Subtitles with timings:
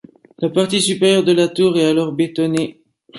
[0.39, 2.81] La partie supérieure de la tour est alors bétonnée.